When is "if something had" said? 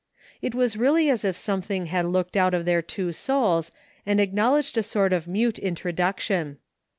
1.23-2.05